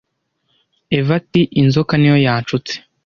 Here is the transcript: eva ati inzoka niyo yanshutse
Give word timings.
eva 0.97 1.11
ati 1.19 1.41
inzoka 1.61 1.93
niyo 1.97 2.17
yanshutse 2.25 2.73